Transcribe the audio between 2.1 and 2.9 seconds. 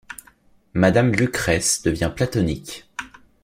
platonique.